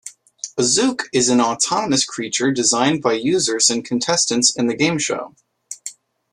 [0.57, 5.35] A Zook is an autonomous creature designed by users and contestants in the gameshow.